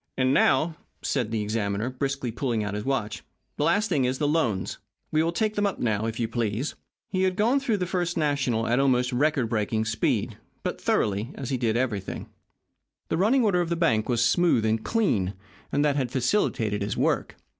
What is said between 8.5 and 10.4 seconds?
at almost record breaking speed